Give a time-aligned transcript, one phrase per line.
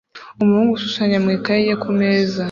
[0.41, 2.37] Umuhungu ushushanya mu ikaye ye kumeza